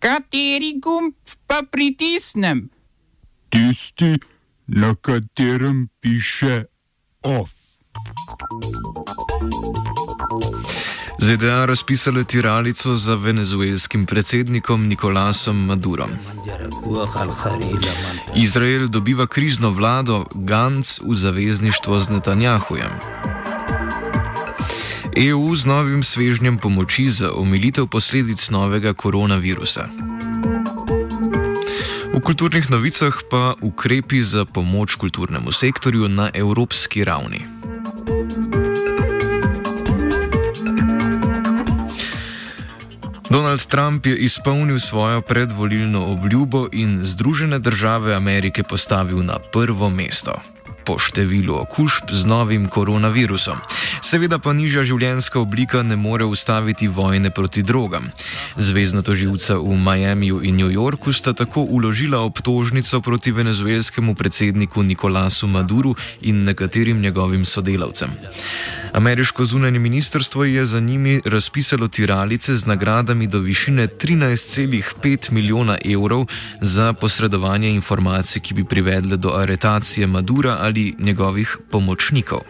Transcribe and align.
Kateri 0.00 0.80
gumb 0.80 1.12
pa 1.46 1.60
pritisnem? 1.70 2.70
Tisti, 3.48 4.16
na 4.66 4.94
katerem 4.94 5.88
piše 6.00 6.64
OF. 7.22 7.50
ZDA 11.18 11.66
razpisale 11.66 12.24
tiralico 12.24 12.96
za 12.96 13.14
venezuelskim 13.14 14.06
predsednikom 14.06 14.88
Nikolasom 14.88 15.64
Madurom. 15.66 16.10
Izrael 18.34 18.88
dobiva 18.88 19.26
krizno 19.26 19.70
vlado 19.70 20.24
Gantz 20.34 21.00
v 21.00 21.14
zavezništvo 21.14 21.98
z 21.98 22.08
Netanjahujem. 22.08 22.90
EU 25.16 25.56
z 25.56 25.66
novim 25.66 26.02
svežnjem 26.02 26.58
pomoči 26.58 27.10
za 27.10 27.32
omilitev 27.34 27.86
posledic 27.86 28.50
novega 28.50 28.94
koronavirusa. 28.94 29.90
V 32.14 32.20
kulturnih 32.22 32.70
novicah 32.70 33.14
pa 33.30 33.54
ukrepi 33.58 34.22
za 34.22 34.44
pomoč 34.44 34.94
kulturnemu 34.94 35.50
sektorju 35.52 36.08
na 36.08 36.30
evropski 36.34 37.04
ravni. 37.04 37.42
Donald 43.30 43.66
Trump 43.66 44.06
je 44.06 44.16
izpolnil 44.16 44.78
svojo 44.78 45.20
predvolilno 45.20 46.06
obljubo 46.06 46.68
in 46.72 47.00
Združene 47.02 47.58
države 47.58 48.14
Amerike 48.14 48.62
postavil 48.62 49.22
na 49.22 49.38
prvo 49.52 49.90
mesto 49.90 50.59
po 50.90 50.98
številu 50.98 51.54
okužb 51.54 52.10
z 52.10 52.26
novim 52.26 52.66
koronavirusom. 52.66 53.62
Seveda 54.02 54.40
pa 54.42 54.50
nižja 54.50 54.82
življenjska 54.82 55.38
oblika 55.38 55.84
ne 55.86 55.94
more 55.94 56.26
ustaviti 56.26 56.90
vojne 56.90 57.30
proti 57.30 57.62
drogam. 57.62 58.10
Zvezdna 58.58 59.06
toživca 59.06 59.60
v 59.62 59.78
Miamiju 59.78 60.42
in 60.42 60.58
New 60.58 60.66
Yorku 60.66 61.14
sta 61.14 61.30
tako 61.30 61.62
uložila 61.62 62.24
obtožnico 62.26 62.98
proti 63.06 63.30
venezuelskemu 63.30 64.18
predsedniku 64.18 64.82
Nikolasu 64.82 65.46
Maduru 65.46 65.94
in 66.26 66.42
nekaterim 66.42 66.98
njegovim 66.98 67.46
sodelavcem. 67.46 68.10
Ameriško 68.92 69.44
zunanje 69.44 69.78
ministrstvo 69.78 70.44
je 70.44 70.66
za 70.66 70.80
njimi 70.80 71.20
razpisalo 71.24 71.88
tiralice 71.88 72.56
z 72.56 72.66
nagradami 72.66 73.26
do 73.26 73.38
višine 73.38 73.88
13,5 73.88 75.32
milijona 75.32 75.78
evrov 75.84 76.26
za 76.60 76.92
posredovanje 76.92 77.70
informacij, 77.70 78.40
ki 78.42 78.54
bi 78.54 78.64
privedle 78.64 79.16
do 79.16 79.28
aretacije 79.36 80.06
Madura 80.06 80.56
ali 80.60 80.94
njegovih 80.98 81.56
pomočnikov. 81.70 82.40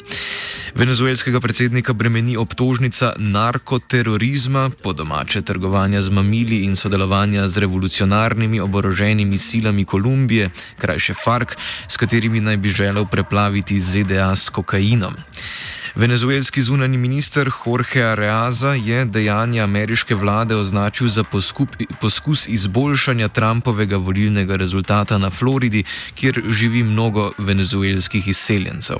Venezuelskega 0.74 1.40
predsednika 1.40 1.92
bremeni 1.92 2.36
obtožnica 2.36 3.12
narkoterorizma, 3.16 4.70
po 4.82 4.92
domače 4.92 5.42
trgovanja 5.42 6.02
z 6.02 6.10
mamili 6.10 6.64
in 6.64 6.76
sodelovanja 6.76 7.48
z 7.48 7.58
revolucionarnimi 7.58 8.60
oboroženimi 8.60 9.38
silami 9.38 9.84
Kolumbije, 9.84 10.50
krajše 10.78 11.14
FARC, 11.24 11.48
s 11.88 11.96
katerimi 11.96 12.40
naj 12.40 12.56
bi 12.56 12.68
želel 12.68 13.06
preplaviti 13.06 13.80
ZDA 13.80 14.36
s 14.36 14.48
kokainom. 14.48 15.14
Venezuelski 15.94 16.62
zunani 16.62 16.98
minister 16.98 17.50
Jorge 17.66 18.02
Areaza 18.02 18.74
je 18.74 19.04
dejanje 19.04 19.60
ameriške 19.60 20.14
vlade 20.14 20.56
označil 20.56 21.08
za 21.08 21.24
poskup, 21.24 21.68
poskus 22.00 22.48
izboljšanja 22.48 23.28
Trumpovega 23.28 23.96
volilnega 23.96 24.56
rezultata 24.56 25.18
na 25.18 25.30
Floridi, 25.30 25.84
kjer 26.14 26.42
živi 26.48 26.82
mnogo 26.82 27.30
venezuelskih 27.38 28.28
izseljencev. 28.28 28.96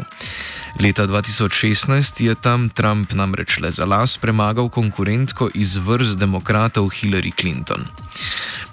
Leta 0.81 1.07
2016 1.07 2.23
je 2.23 2.35
tam 2.35 2.69
Trump 2.69 3.13
namreč 3.13 3.59
le 3.59 3.71
za 3.71 3.85
las 3.85 4.17
premagal 4.19 4.69
konkurentko 4.69 5.51
iz 5.55 5.77
vrst 5.77 6.19
demokratov 6.19 6.89
Hillary 6.89 7.33
Clinton. 7.41 7.85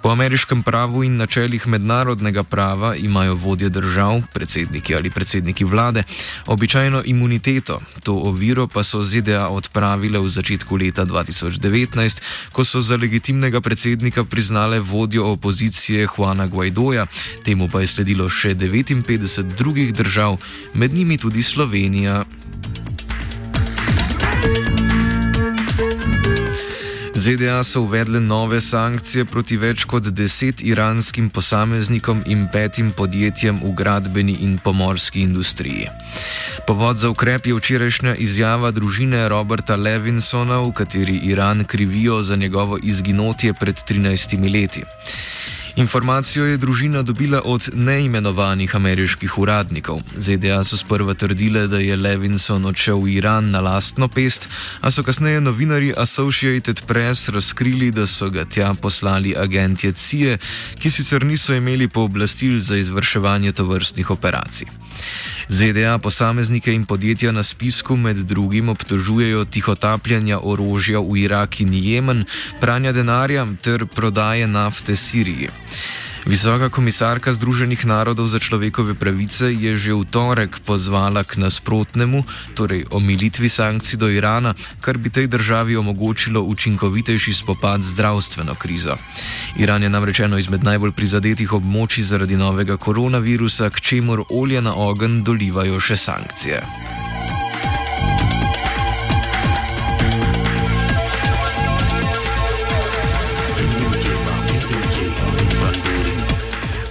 Po 0.02 0.10
ameriškem 0.10 0.62
pravu 0.62 1.04
in 1.04 1.16
načelih 1.16 1.66
mednarodnega 1.66 2.42
prava 2.42 2.94
imajo 2.96 3.34
vodje 3.34 3.68
držav, 3.68 4.22
predsedniki 4.32 4.94
ali 4.94 5.10
predsedniki 5.10 5.64
vlade, 5.64 6.02
običajno 6.46 7.02
imuniteto. 7.04 7.80
To 8.02 8.14
oviro 8.14 8.66
pa 8.66 8.82
so 8.84 9.02
ZDA 9.02 9.48
odpravile 9.48 10.18
v 10.18 10.28
začetku 10.28 10.76
leta 10.76 11.04
2019, 11.04 12.22
ko 12.52 12.64
so 12.64 12.80
za 12.80 12.96
legitimnega 12.96 13.60
predsednika 13.60 14.24
priznale 14.24 14.80
vodjo 14.80 15.26
opozicije 15.26 16.06
Juana 16.16 16.46
Guaidoja, 16.46 17.06
temu 17.44 17.68
pa 17.68 17.80
je 17.80 17.86
sledilo 17.86 18.30
še 18.30 18.54
59 18.54 19.42
drugih 19.42 19.94
držav, 19.94 20.38
med 20.74 20.94
njimi 20.94 21.18
tudi 21.18 21.42
Slovenija. 21.42 22.24
ZDA 27.18 27.64
so 27.64 27.80
uvedle 27.80 28.20
nove 28.20 28.60
sankcije 28.60 29.24
proti 29.24 29.56
več 29.58 29.82
kot 29.90 30.06
deset 30.14 30.60
iranskim 30.62 31.30
posameznikom 31.34 32.20
in 32.30 32.44
petim 32.52 32.92
podjetjem 32.94 33.58
v 33.58 33.72
gradbeni 33.80 34.36
in 34.46 34.52
pomorski 34.62 35.24
industriji. 35.26 35.88
Povod 36.66 36.96
za 36.96 37.10
ukrep 37.10 37.46
je 37.46 37.56
včerajšnja 37.58 38.14
izjava 38.22 38.70
družine 38.70 39.24
Roberta 39.28 39.76
Levinsona, 39.76 40.60
v 40.62 40.70
kateri 40.72 41.16
Iran 41.32 41.64
krivijo 41.64 42.22
za 42.22 42.36
njegovo 42.36 42.78
izginotje 42.82 43.54
pred 43.54 43.74
13 43.74 44.38
leti. 44.52 44.84
Informacijo 45.78 46.44
je 46.44 46.56
družina 46.56 47.02
dobila 47.02 47.40
od 47.44 47.68
neimenovanih 47.74 48.76
ameriških 48.76 49.38
uradnikov. 49.38 50.00
ZDA 50.16 50.64
so 50.64 50.76
sprva 50.76 51.14
trdile, 51.14 51.68
da 51.70 51.78
je 51.78 51.96
Levinson 51.96 52.66
odšel 52.66 52.98
v 52.98 53.12
Iran 53.20 53.50
na 53.50 53.60
lastno 53.60 54.08
pest, 54.08 54.48
a 54.80 54.90
so 54.90 55.04
kasneje 55.06 55.40
novinari 55.40 55.92
Associated 55.96 56.82
Press 56.86 57.28
razkrili, 57.28 57.92
da 57.94 58.06
so 58.06 58.26
ga 58.30 58.44
tja 58.44 58.74
poslali 58.74 59.36
agentje 59.38 59.92
CIA, 59.92 60.38
ki 60.82 60.90
sicer 60.90 61.24
niso 61.24 61.54
imeli 61.54 61.88
pooblastil 61.88 62.58
za 62.60 62.76
izvrševanje 62.76 63.52
tovrstnih 63.52 64.10
operacij. 64.10 64.66
ZDA 65.48 65.98
posameznike 65.98 66.74
in 66.74 66.84
podjetja 66.86 67.32
na 67.32 67.42
spisku 67.42 67.96
med 67.96 68.16
drugim 68.16 68.68
obtožujejo 68.68 69.44
tihotapljanja 69.44 70.40
orožja 70.42 71.00
v 71.00 71.22
Irak 71.22 71.60
in 71.60 71.72
Jemen, 71.72 72.24
pranja 72.60 72.92
denarja 72.92 73.46
ter 73.62 73.86
prodaje 73.86 74.46
nafte 74.46 74.96
Siriji. 74.96 75.48
Visoka 76.28 76.68
komisarka 76.68 77.32
Združenih 77.32 77.88
narodov 77.88 78.28
za 78.28 78.36
človekove 78.36 78.92
pravice 78.92 79.48
je 79.48 79.72
že 79.80 79.96
v 79.96 80.04
torek 80.04 80.60
pozvala 80.60 81.24
k 81.24 81.40
nasprotnemu, 81.40 82.20
torej 82.52 82.84
omilitvi 82.92 83.48
sankcij 83.48 83.96
do 83.96 84.12
Irana, 84.12 84.52
kar 84.84 85.00
bi 85.00 85.08
tej 85.08 85.24
državi 85.32 85.80
omogočilo 85.80 86.44
učinkovitejši 86.44 87.32
spopad 87.32 87.80
z 87.80 87.96
zdravstveno 87.96 88.52
krizo. 88.60 89.00
Iran 89.56 89.82
je 89.82 89.88
namreč 89.88 90.20
eno 90.20 90.36
izmed 90.36 90.60
najbolj 90.60 90.92
prizadetih 90.92 91.48
območij 91.48 92.04
zaradi 92.04 92.36
novega 92.36 92.76
koronavirusa, 92.76 93.72
k 93.72 93.80
čemur 93.80 94.28
olje 94.28 94.60
na 94.60 94.76
ogen 94.76 95.24
dolivajo 95.24 95.80
še 95.80 95.96
sankcije. 95.96 97.07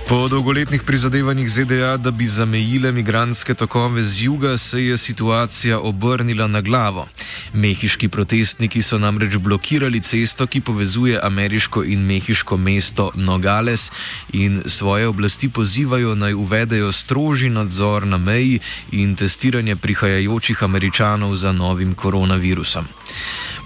Po 0.10 0.28
dolgoletnih 0.28 0.84
prizadevanjih 0.84 1.50
ZDA, 1.52 1.98
da 1.98 2.12
bi 2.12 2.26
zamejile 2.26 2.92
migranske 2.92 3.54
tokove 3.54 4.04
z 4.04 4.24
juga, 4.24 4.58
se 4.58 4.84
je 4.84 4.98
situacija 4.98 5.80
obrnila 5.80 6.48
na 6.48 6.62
glavo. 6.62 7.08
Mehiški 7.54 8.08
protestniki 8.08 8.82
so 8.82 8.98
namreč 8.98 9.36
blokirali 9.38 10.00
cesto, 10.00 10.48
ki 10.48 10.62
povezuje 10.62 11.20
ameriško 11.24 11.84
in 11.84 12.06
mehiško 12.06 12.58
mesto 12.58 13.12
Nogales 13.16 13.92
in 14.34 14.64
svoje 14.66 15.08
oblasti 15.08 15.50
pozivajo 15.50 16.16
naj 16.16 16.34
uvedejo 16.34 16.92
strožji 16.92 17.50
nadzor 17.50 18.08
na 18.08 18.18
meji 18.18 18.60
in 18.92 19.16
testiranje 19.16 19.76
prihajajočih 19.76 20.64
američanov 20.64 21.36
za 21.36 21.52
novim 21.52 21.94
koronavirusom. 21.94 22.88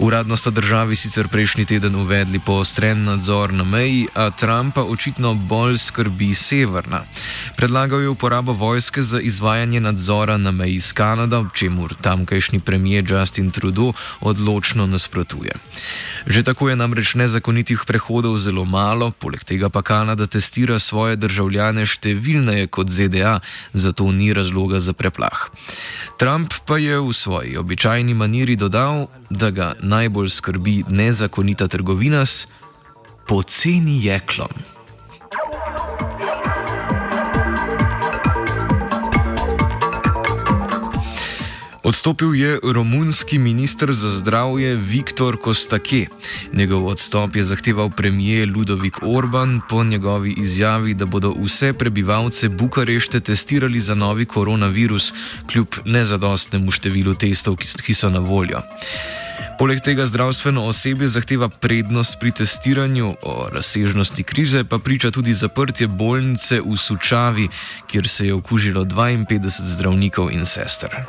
Uradno 0.02 0.38
sta 0.38 0.50
državi 0.50 0.96
sicer 0.96 1.28
prejšnji 1.28 1.66
teden 1.66 1.96
uvedli 1.96 2.40
poostren 2.40 3.04
nadzor 3.04 3.54
na 3.54 3.64
meji, 3.64 4.08
a 4.16 4.30
Trumpa 4.30 4.82
očitno 4.82 5.34
bolj 5.34 5.78
skrbi 5.78 6.34
severna. 6.34 7.04
Predlagal 7.56 8.02
je 8.02 8.10
uporabo 8.10 8.54
vojske 8.54 9.04
za 9.04 9.20
izvajanje 9.20 9.80
nadzora 9.80 10.38
na 10.38 10.52
meji 10.52 10.80
s 10.80 10.94
Kanado, 10.94 11.46
čemur 11.54 11.94
tamkajšnji 12.02 12.60
premijer 12.60 13.06
Justin 13.12 13.52
Trudeau 13.52 13.94
odločno 14.22 14.88
nasprotuje. 14.88 15.54
Že 16.26 16.44
tako 16.44 16.70
je 16.70 16.76
namreč 16.76 17.14
nezakonitih 17.16 17.84
prehodov 17.88 18.38
zelo 18.38 18.66
malo, 18.66 19.12
poleg 19.12 19.44
tega 19.44 19.70
pa 19.70 19.82
Kanada 19.82 20.26
testira 20.28 20.80
svoje 20.80 21.16
državljane 21.16 21.86
številneje 21.86 22.68
kot 22.68 22.90
ZDA, 22.90 23.40
zato 23.74 24.12
ni 24.12 24.34
razloga 24.34 24.80
za 24.80 24.94
preplah. 24.94 25.50
Trump 26.22 26.54
pa 26.70 26.78
je 26.78 27.00
v 27.02 27.10
svoji 27.14 27.58
običajni 27.58 28.14
maniri 28.14 28.54
dodal, 28.56 29.08
da 29.30 29.50
ga 29.50 29.74
najbolj 29.82 30.30
skrbi 30.30 30.84
nezakonita 30.88 31.68
trgovina 31.68 32.26
s 32.26 32.46
poceni 33.28 34.06
jeklom. 34.06 34.54
Odstopil 41.92 42.36
je 42.36 42.60
romunski 42.64 43.40
ministr 43.40 43.94
za 43.94 44.20
zdravje 44.20 44.76
Viktor 44.76 45.38
Kostake. 45.42 46.08
Njegov 46.54 46.88
odstop 46.88 47.36
je 47.36 47.44
zahteval 47.44 47.90
premijer 47.90 48.50
Ludovik 48.56 48.98
Orban 49.04 49.62
po 49.70 49.84
njegovi 49.84 50.34
izjavi, 50.38 50.94
da 50.94 51.06
bodo 51.06 51.34
vse 51.44 51.74
prebivalce 51.74 52.50
Bukarešte 52.50 53.20
testirali 53.20 53.80
za 53.80 53.96
novi 53.96 54.26
koronavirus, 54.26 55.14
kljub 55.52 55.68
nezadostnemu 55.86 56.72
številu 56.72 57.14
testov, 57.14 57.58
ki 57.60 57.94
so 57.94 58.10
na 58.10 58.20
voljo. 58.20 58.62
Poleg 59.60 59.82
tega 59.84 60.06
zdravstveno 60.08 60.64
osebje 60.72 61.10
zahteva 61.12 61.50
prednost 61.50 62.16
pri 62.20 62.32
testiranju, 62.32 63.16
o 63.22 63.50
razsežnosti 63.52 64.24
krize 64.24 64.64
pa 64.64 64.80
priča 64.80 65.12
tudi 65.12 65.34
zaprtje 65.34 65.88
bolnice 65.88 66.62
v 66.62 66.78
Sučavi, 66.78 67.50
kjer 67.88 68.08
se 68.08 68.28
je 68.28 68.34
okužilo 68.34 68.86
52 68.86 69.76
zdravnikov 69.76 70.32
in 70.32 70.46
sester. 70.46 71.04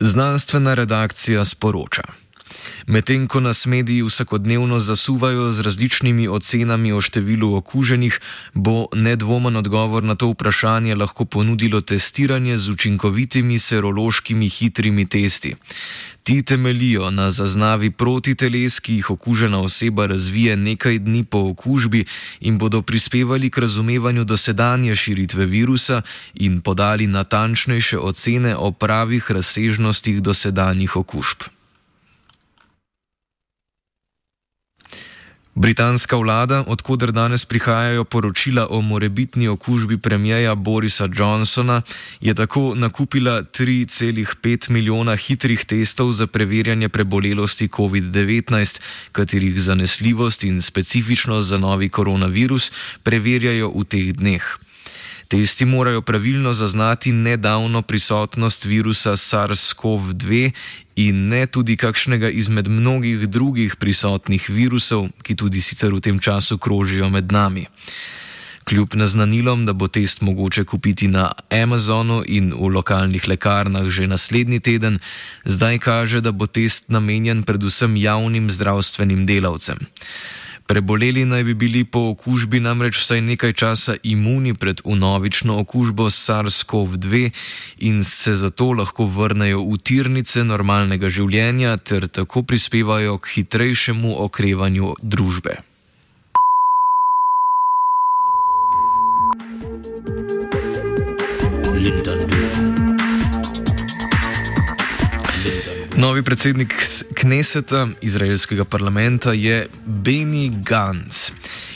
Znanstvena 0.00 0.74
redakcija 0.74 1.44
sporoča. 1.44 2.02
Medtem 2.90 3.28
ko 3.28 3.40
nas 3.40 3.66
mediji 3.66 4.02
vsakodnevno 4.02 4.80
zasuvajo 4.80 5.52
z 5.52 5.62
različnimi 5.62 6.24
ocenami 6.28 6.90
o 6.92 6.98
številu 6.98 7.52
okuženih, 7.54 8.16
bo 8.54 8.88
nedvomen 8.90 9.54
odgovor 9.60 10.02
na 10.02 10.16
to 10.18 10.32
vprašanje 10.32 10.96
lahko 10.98 11.22
ponudilo 11.24 11.80
testiranje 11.86 12.58
z 12.58 12.70
učinkovitimi 12.74 13.58
serološkimi 13.58 14.48
hitrimi 14.48 15.06
testi. 15.06 15.54
Ti 16.26 16.42
temelijo 16.42 17.12
na 17.14 17.30
zaznavi 17.30 17.92
protiteles, 17.94 18.80
ki 18.82 18.98
jih 18.98 19.10
okužena 19.14 19.62
oseba 19.62 20.08
razvije 20.10 20.56
nekaj 20.56 20.98
dni 20.98 21.22
po 21.24 21.44
okužbi 21.54 22.04
in 22.40 22.58
bodo 22.58 22.82
prispevali 22.82 23.50
k 23.50 23.58
razumevanju 23.58 24.24
dosedanje 24.24 24.96
širitve 24.96 25.46
virusa 25.46 26.02
in 26.34 26.58
podali 26.60 27.06
natančnejše 27.06 27.98
ocene 27.98 28.56
o 28.56 28.72
pravih 28.72 29.30
razsežnostih 29.30 30.22
dosedanjih 30.22 30.96
okužb. 30.96 31.59
Britanska 35.60 36.16
vlada, 36.16 36.64
odkuder 36.66 37.12
danes 37.12 37.44
prihajajo 37.44 38.04
poročila 38.04 38.66
o 38.70 38.80
morebitni 38.80 39.48
okužbi 39.48 39.98
premijeja 39.98 40.54
Borisa 40.54 41.08
Johnsona, 41.18 41.82
je 42.20 42.34
tako 42.34 42.72
nakupila 42.74 43.42
3,5 43.42 44.70
milijona 44.70 45.16
hitrih 45.16 45.64
testov 45.64 46.12
za 46.12 46.26
preverjanje 46.26 46.88
prebolelosti 46.88 47.68
COVID-19, 47.68 48.80
katerih 49.12 49.60
zanesljivost 49.60 50.44
in 50.44 50.62
specifičnost 50.62 51.48
za 51.48 51.58
novi 51.58 51.88
koronavirus 51.88 52.72
preverjajo 53.02 53.68
v 53.68 53.84
teh 53.84 54.12
dneh. 54.16 54.69
Testi 55.30 55.64
morajo 55.64 56.02
pravilno 56.02 56.52
zaznati 56.54 57.12
nedavno 57.12 57.82
prisotnost 57.82 58.64
virusa 58.64 59.12
SARS-CoV-2 59.12 60.50
in 60.96 61.28
ne 61.28 61.46
tudi 61.46 61.76
kakšnega 61.76 62.28
izmed 62.30 62.68
mnogih 62.68 63.28
drugih 63.28 63.76
prisotnih 63.76 64.48
virusov, 64.50 65.06
ki 65.22 65.36
tudi 65.36 65.60
sicer 65.62 65.94
v 65.94 66.00
tem 66.00 66.18
času 66.18 66.58
krožijo 66.58 67.10
med 67.14 67.30
nami. 67.32 67.66
Kljub 68.66 68.98
naznanilom, 68.98 69.66
da 69.66 69.72
bo 69.72 69.86
test 69.86 70.20
mogoče 70.20 70.64
kupiti 70.64 71.08
na 71.08 71.30
Amazonu 71.62 72.24
in 72.26 72.50
v 72.50 72.66
lokalnih 72.74 73.28
lekarnah 73.28 73.86
že 73.86 74.10
naslednji 74.10 74.60
teden, 74.60 74.98
zdaj 75.44 75.78
kaže, 75.78 76.20
da 76.20 76.32
bo 76.32 76.50
test 76.50 76.90
namenjen 76.90 77.46
predvsem 77.46 77.96
javnim 77.96 78.50
zdravstvenim 78.50 79.26
delavcem. 79.26 79.78
Preboleli 80.70 81.24
naj 81.24 81.44
bi 81.44 81.54
bili 81.54 81.84
po 81.84 81.98
okužbi 81.98 82.60
namreč 82.60 83.00
vsaj 83.02 83.20
nekaj 83.20 83.52
časa 83.52 83.94
imuni 84.02 84.54
pred 84.54 84.80
unovično 84.84 85.58
okužbo 85.58 86.04
SARS-CoV-2 86.10 87.30
in 87.78 88.04
se 88.04 88.36
zato 88.36 88.70
lahko 88.72 89.06
vrnejo 89.06 89.64
v 89.66 89.78
tirnice 89.82 90.44
normalnega 90.44 91.10
življenja 91.10 91.74
ter 91.76 92.06
tako 92.06 92.42
prispevajo 92.46 93.18
k 93.18 93.34
hitrejšemu 93.34 94.14
okrevanju 94.22 94.94
družbe. 95.02 95.58
Linda. 101.74 102.19
Novi 106.00 106.22
predsednik 106.22 106.72
Kneseta, 107.14 107.88
izraelskega 108.00 108.64
parlamenta, 108.64 109.32
je 109.32 109.66
Beni 109.84 110.48
Gantz. 110.64 111.30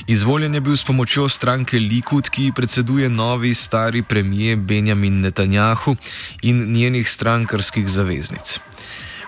Izvoljen 0.06 0.54
je 0.54 0.60
bil 0.60 0.76
s 0.76 0.84
pomočjo 0.84 1.28
stranke 1.28 1.76
Likud, 1.76 2.30
ki 2.32 2.52
predseduje 2.56 3.10
novi 3.10 3.54
stari 3.54 4.02
premijer 4.02 4.56
Benjamin 4.56 5.20
Netanjahu 5.20 5.96
in 6.42 6.72
njenih 6.72 7.10
strankarskih 7.10 7.88
zaveznic. 7.88 8.58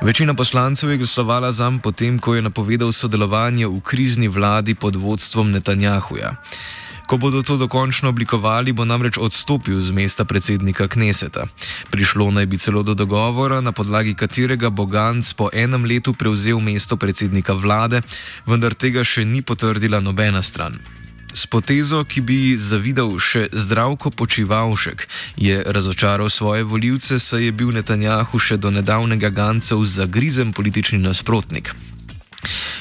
Večina 0.00 0.34
poslancev 0.34 0.90
je 0.90 0.96
glasovala 0.96 1.52
za 1.52 1.72
potem 1.82 2.18
ko 2.18 2.34
je 2.34 2.42
napovedal 2.42 2.92
sodelovanje 2.92 3.66
v 3.66 3.80
krizni 3.80 4.28
vladi 4.28 4.74
pod 4.74 4.96
vodstvom 4.96 5.50
Netanjahuja. 5.50 6.34
Ko 7.06 7.16
bodo 7.16 7.42
to 7.42 7.54
dokončno 7.56 8.10
oblikovali, 8.10 8.72
bo 8.74 8.84
namreč 8.84 9.14
odstopil 9.18 9.78
z 9.80 9.94
mesta 9.94 10.24
predsednika 10.26 10.88
Kneseta. 10.90 11.46
Prišlo 11.94 12.34
naj 12.34 12.46
bi 12.50 12.58
celo 12.58 12.82
do 12.82 12.98
dogovora, 12.98 13.60
na 13.62 13.70
podlagi 13.70 14.14
katerega 14.18 14.74
bo 14.74 14.90
Gantz 14.90 15.30
po 15.30 15.46
enem 15.54 15.86
letu 15.86 16.18
prevzel 16.18 16.58
mesto 16.58 16.98
predsednika 16.98 17.54
vlade, 17.54 18.02
vendar 18.42 18.74
tega 18.74 19.06
še 19.06 19.22
ni 19.22 19.38
potrdila 19.38 20.02
nobena 20.02 20.42
stran. 20.42 20.82
S 21.30 21.46
potezo, 21.46 22.02
ki 22.02 22.20
bi 22.26 22.38
zavidal 22.58 23.14
še 23.22 23.54
zdravko 23.54 24.10
počivalšek, 24.10 25.06
je 25.38 25.62
razočaral 25.62 26.26
svoje 26.26 26.66
voljivce, 26.66 27.22
saj 27.22 27.44
je 27.44 27.52
bil 27.52 27.70
Netanjahu 27.70 28.40
še 28.40 28.58
do 28.58 28.74
nedavnega 28.74 29.30
Gancev 29.30 29.78
zagrizen 29.86 30.50
politični 30.50 30.98
nasprotnik. 30.98 31.70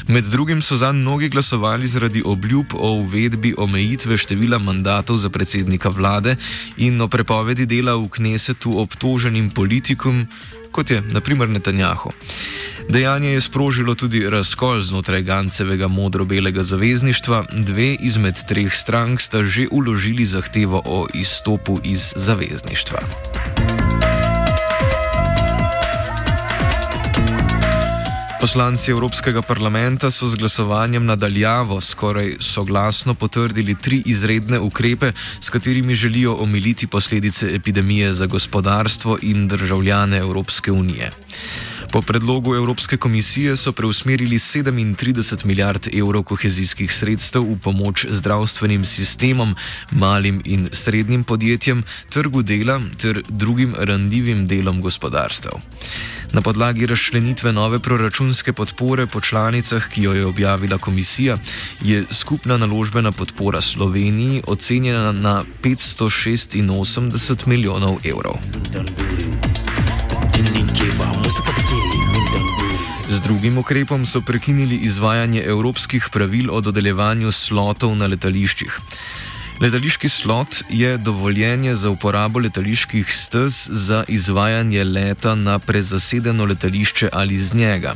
Med 0.08 0.26
drugim 0.26 0.62
so 0.62 0.78
za 0.78 0.92
mnogi 0.92 1.30
glasovali 1.30 1.88
zaradi 1.88 2.22
obljub 2.26 2.66
o 2.74 2.92
uvedbi 2.92 3.56
omejitve 3.58 4.18
števila 4.18 4.60
mandatov 4.60 5.18
za 5.18 5.30
predsednika 5.30 5.90
vlade 5.90 6.36
in 6.78 7.02
o 7.02 7.08
prepovedi 7.08 7.66
dela 7.66 7.96
v 7.96 8.10
knesetu 8.10 8.78
obtoženim 8.80 9.50
politikom, 9.50 10.28
kot 10.72 10.92
je 10.92 11.02
naprimer 11.02 11.50
Netanjahu. 11.50 12.12
Dejanje 12.90 13.30
je 13.30 13.42
sprožilo 13.42 13.96
tudi 13.96 14.30
razkol 14.30 14.82
znotraj 14.82 15.22
Gancevega 15.22 15.88
modro-belega 15.88 16.64
zavezništva, 16.64 17.46
dve 17.66 17.94
izmed 18.00 18.38
treh 18.48 18.74
strank 18.74 19.22
sta 19.22 19.44
že 19.44 19.68
uložili 19.72 20.26
zahtevo 20.26 20.82
o 20.86 21.08
izstopu 21.14 21.80
iz 21.84 22.14
zavezništva. 22.16 23.55
Poslanci 28.46 28.92
Evropskega 28.94 29.42
parlamenta 29.42 30.12
so 30.14 30.28
z 30.30 30.38
glasovanjem 30.38 31.06
nadaljavo 31.06 31.80
skoraj 31.82 32.36
soglasno 32.40 33.16
potrdili 33.18 33.74
tri 33.76 34.04
izredne 34.06 34.60
ukrepe, 34.60 35.12
s 35.42 35.50
katerimi 35.50 35.96
želijo 35.96 36.36
omiliti 36.36 36.88
posledice 36.88 37.50
epidemije 37.56 38.14
za 38.14 38.26
gospodarstvo 38.26 39.18
in 39.22 39.48
državljane 39.48 40.18
Evropske 40.18 40.72
unije. 40.72 41.12
Po 41.96 42.02
predlogu 42.02 42.56
Evropske 42.56 42.98
komisije 42.98 43.58
so 43.58 43.72
preusmerili 43.72 44.36
37 44.38 45.46
milijard 45.46 45.88
evrov 45.94 46.24
kohezijskih 46.24 46.92
sredstev 46.92 47.44
v 47.48 47.56
pomoč 47.64 48.06
zdravstvenim 48.10 48.86
sistemom, 48.86 49.56
malim 49.92 50.42
in 50.46 50.68
srednjim 50.72 51.24
podjetjem, 51.24 51.84
trgu 52.10 52.42
dela 52.42 52.82
ter 53.02 53.22
drugim 53.30 53.76
randljivim 53.80 54.48
delom 54.48 54.82
gospodarstva. 54.82 55.52
Na 56.32 56.42
podlagi 56.42 56.86
razšlenitve 56.86 57.54
nove 57.54 57.80
proračunske 57.80 58.54
podpore 58.54 59.08
po 59.08 59.22
članicah, 59.22 59.88
ki 59.90 60.04
jo 60.04 60.14
je 60.14 60.26
objavila 60.26 60.78
komisija, 60.78 61.38
je 61.82 62.04
skupna 62.12 62.58
naložbena 62.58 63.12
podpora 63.12 63.62
Sloveniji 63.62 64.44
ocenjena 64.48 65.12
na 65.12 65.44
586 65.64 67.48
milijonov 67.48 67.98
evrov. 68.04 68.36
Drugim 73.26 73.58
ukrepom 73.58 74.06
so 74.06 74.22
prekinili 74.22 74.76
izvajanje 74.76 75.42
evropskih 75.42 76.10
pravil 76.14 76.52
o 76.54 76.60
dodeljevanju 76.62 77.32
slotov 77.32 77.96
na 77.98 78.06
letališčih. 78.08 78.76
Letališki 79.62 80.10
slot 80.10 80.60
je 80.70 80.98
dovoljenje 80.98 81.76
za 81.76 81.90
uporabo 81.90 82.40
letaliških 82.40 83.10
stez 83.10 83.66
za 83.72 84.04
izvajanje 84.08 84.84
leta 84.84 85.36
na 85.36 85.60
prezasedeno 85.60 86.46
letališče 86.46 87.10
ali 87.14 87.38
z 87.38 87.54
njega. 87.54 87.96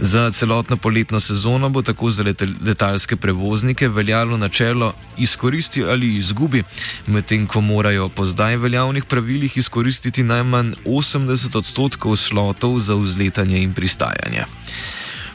Za 0.00 0.30
celotno 0.30 0.76
poletno 0.76 1.20
sezono 1.20 1.68
bo 1.68 1.82
tako 1.82 2.10
za 2.10 2.24
letalske 2.66 3.16
prevoznike 3.16 3.88
veljalo 3.88 4.36
načelo 4.36 4.94
izkoristi 5.18 5.84
ali 5.84 6.16
izgubi, 6.16 6.62
medtem 7.06 7.46
ko 7.46 7.60
morajo 7.60 8.08
po 8.08 8.26
zdaj 8.26 8.56
veljavnih 8.56 9.04
pravilih 9.04 9.56
izkoristiti 9.56 10.22
najmanj 10.22 10.72
80 10.84 11.58
odstotkov 11.58 12.16
slotov 12.16 12.78
za 12.78 12.94
vzletanje 12.94 13.62
in 13.62 13.72
pristajanje. 13.72 14.44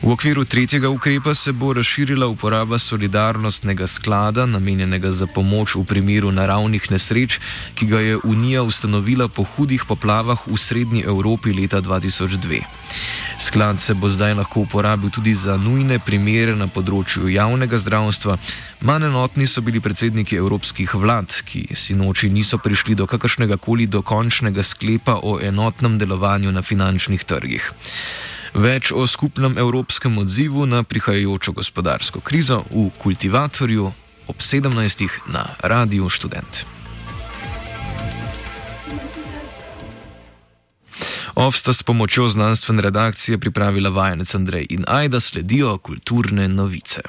V 0.01 0.11
okviru 0.15 0.45
tretjega 0.45 0.89
ukrepa 0.89 1.33
se 1.35 1.51
bo 1.51 1.73
razširila 1.73 2.27
uporaba 2.27 2.79
solidarnostnega 2.79 3.87
sklada, 3.87 4.45
namenjenega 4.45 5.11
za 5.11 5.27
pomoč 5.27 5.75
v 5.75 5.83
primeru 5.83 6.31
naravnih 6.31 6.91
nesreč, 6.91 7.39
ki 7.75 7.85
ga 7.85 7.99
je 7.99 8.19
Unija 8.23 8.63
ustanovila 8.63 9.27
po 9.27 9.43
hudih 9.43 9.83
poplavah 9.87 10.47
v 10.47 10.57
srednji 10.57 11.03
Evropi 11.03 11.51
leta 11.51 11.81
2002. 11.81 12.63
Sklad 13.39 13.79
se 13.79 13.93
bo 13.93 14.09
zdaj 14.09 14.33
lahko 14.33 14.59
uporabil 14.59 15.09
tudi 15.09 15.33
za 15.33 15.55
nujne 15.57 15.99
primere 15.99 16.55
na 16.59 16.67
področju 16.67 17.29
javnega 17.31 17.77
zdravstva. 17.79 18.35
Manj 18.83 19.07
enotni 19.07 19.47
so 19.47 19.63
bili 19.63 19.79
predsedniki 19.79 20.35
evropskih 20.35 20.91
vlad, 20.99 21.31
ki 21.47 21.69
si 21.71 21.95
noči 21.95 22.27
niso 22.29 22.59
prišli 22.59 22.97
do 22.99 23.07
kakršnega 23.07 23.57
koli 23.57 23.87
dokončnega 23.87 24.63
sklepa 24.63 25.21
o 25.23 25.37
enotnem 25.39 25.95
delovanju 25.97 26.51
na 26.51 26.61
finančnih 26.61 27.23
trgih. 27.23 27.69
Več 28.53 28.91
o 28.91 29.05
skupnem 29.07 29.55
evropskem 29.57 30.17
odzivu 30.19 30.65
na 30.67 30.83
prihajajočo 30.83 31.55
gospodarsko 31.61 32.19
krizo 32.19 32.65
v 32.67 32.89
Kultivatorju 32.97 33.93
ob 34.27 34.43
17. 34.43 35.07
na 35.31 35.47
Radiu 35.63 36.09
Student. 36.09 36.78
Ovsta 41.49 41.73
s 41.73 41.83
pomočjo 41.83 42.27
znanstvene 42.29 42.81
redakcije 42.81 43.37
pripravila 43.37 43.89
vajenec 43.89 44.35
Andrej 44.35 44.67
in 44.69 44.83
Aida 44.87 45.19
sledijo 45.19 45.77
kulturne 45.77 46.47
novice. 46.47 47.01